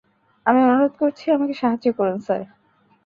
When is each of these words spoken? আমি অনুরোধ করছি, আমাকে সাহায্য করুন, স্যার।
আমি 0.45 0.59
অনুরোধ 0.65 0.93
করছি, 0.99 1.25
আমাকে 1.31 1.53
সাহায্য 1.53 1.85
করুন, 1.97 2.17
স্যার। 2.19 2.41